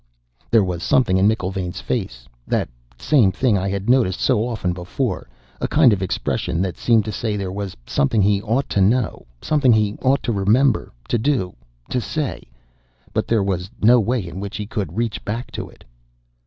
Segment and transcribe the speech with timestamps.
[0.49, 5.29] There was something in McIlvaine's face that same thing I had noticed so often before,
[5.61, 9.27] a kind of expression that seemed to say there was something he ought to know,
[9.43, 11.53] something he ought to remember, to do,
[11.91, 12.49] to say,
[13.13, 15.83] but there was no way in which he could reach back to it."